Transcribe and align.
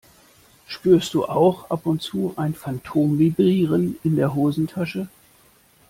Spürst 0.67 1.13
du 1.13 1.25
auch 1.25 1.69
ab 1.69 1.85
und 1.85 2.01
zu 2.01 2.33
ein 2.35 2.55
Phantomvibrieren 2.55 3.99
in 4.03 4.15
der 4.15 4.33
Hosentasche? 4.33 5.07